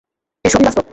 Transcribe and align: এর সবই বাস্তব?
এর 0.45 0.51
সবই 0.53 0.65
বাস্তব? 0.65 0.85